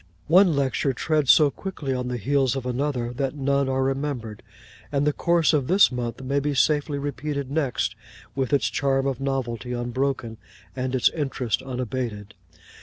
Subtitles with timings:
[0.25, 4.41] One lecture treads so quickly on the heels of another, that none are remembered;
[4.91, 7.93] and the course of this month may be safely repeated next,
[8.33, 10.37] with its charm of novelty unbroken,
[10.75, 12.33] and its interest unabated.